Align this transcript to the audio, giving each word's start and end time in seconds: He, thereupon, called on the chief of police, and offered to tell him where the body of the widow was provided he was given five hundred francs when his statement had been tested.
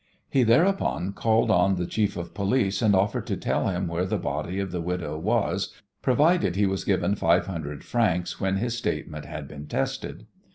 He, 0.31 0.41
thereupon, 0.41 1.13
called 1.13 1.51
on 1.51 1.75
the 1.75 1.85
chief 1.85 2.17
of 2.17 2.33
police, 2.33 2.81
and 2.81 2.95
offered 2.95 3.27
to 3.27 3.37
tell 3.37 3.67
him 3.67 3.87
where 3.87 4.07
the 4.07 4.17
body 4.17 4.57
of 4.59 4.71
the 4.71 4.81
widow 4.81 5.15
was 5.15 5.75
provided 6.01 6.55
he 6.55 6.65
was 6.65 6.83
given 6.83 7.13
five 7.13 7.45
hundred 7.45 7.83
francs 7.83 8.41
when 8.41 8.55
his 8.57 8.75
statement 8.75 9.25
had 9.25 9.47
been 9.47 9.67
tested. 9.67 10.25